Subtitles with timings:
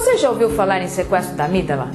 [0.00, 1.90] Você já ouviu falar em sequestro da amígdala?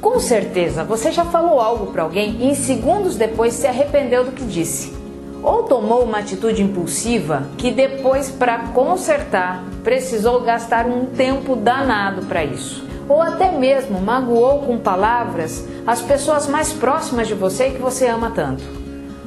[0.00, 4.32] Com certeza você já falou algo para alguém e em segundos depois se arrependeu do
[4.32, 4.92] que disse.
[5.40, 12.44] Ou tomou uma atitude impulsiva que depois, para consertar, precisou gastar um tempo danado para
[12.44, 12.84] isso.
[13.08, 18.32] Ou até mesmo magoou com palavras as pessoas mais próximas de você que você ama
[18.34, 18.64] tanto.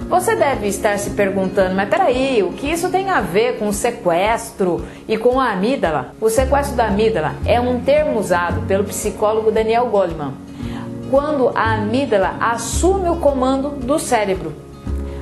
[0.05, 3.73] Você deve estar se perguntando, mas peraí, o que isso tem a ver com o
[3.73, 6.13] sequestro e com a amígdala?
[6.21, 10.33] O sequestro da amígdala é um termo usado pelo psicólogo Daniel Goleman,
[11.11, 14.53] quando a amígdala assume o comando do cérebro.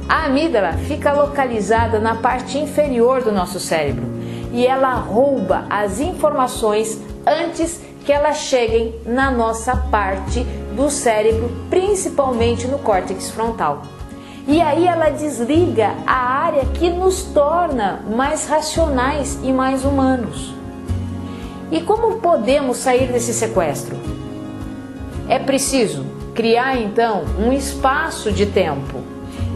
[0.08, 4.06] A amígdala fica localizada na parte inferior do nosso cérebro
[4.52, 10.44] e ela rouba as informações antes que elas cheguem na nossa parte
[10.76, 13.82] do cérebro, principalmente no córtex frontal.
[14.48, 20.54] E aí ela desliga a área que nos torna mais racionais e mais humanos.
[21.72, 23.98] E como podemos sair desse sequestro?
[25.28, 29.00] É preciso criar então um espaço de tempo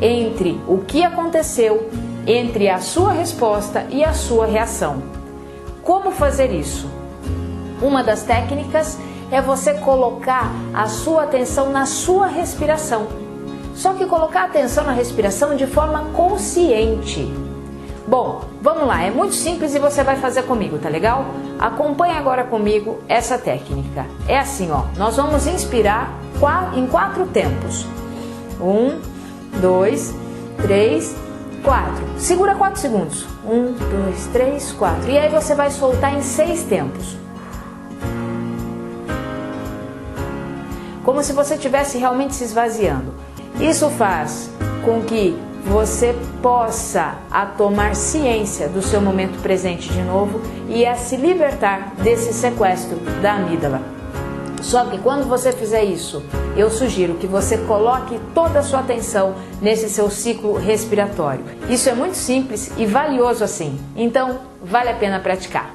[0.02, 1.88] entre o que aconteceu,
[2.26, 5.04] entre a sua resposta e a sua reação.
[5.84, 6.90] Como fazer isso?
[7.80, 8.98] Uma das técnicas
[9.32, 13.29] é você colocar a sua atenção na sua respiração.
[13.80, 17.34] Só que colocar atenção na respiração de forma consciente.
[18.06, 21.24] Bom, vamos lá, é muito simples e você vai fazer comigo, tá legal?
[21.58, 24.06] Acompanhe agora comigo essa técnica.
[24.28, 26.12] É assim, ó, nós vamos inspirar
[26.76, 27.86] em quatro tempos.
[28.60, 29.00] Um,
[29.62, 30.14] dois,
[30.62, 31.16] três,
[31.64, 32.04] quatro.
[32.18, 33.26] Segura quatro segundos.
[33.46, 33.72] Um,
[34.04, 35.10] dois, três, quatro.
[35.10, 37.18] E aí você vai soltar em seis tempos.
[41.10, 43.12] como se você estivesse realmente se esvaziando.
[43.60, 44.50] Isso faz
[44.84, 50.96] com que você possa a tomar ciência do seu momento presente de novo e a
[50.96, 53.82] se libertar desse sequestro da amígdala.
[54.62, 56.24] Só que quando você fizer isso,
[56.56, 61.46] eu sugiro que você coloque toda a sua atenção nesse seu ciclo respiratório.
[61.70, 63.80] Isso é muito simples e valioso assim.
[63.96, 65.74] Então, vale a pena praticar.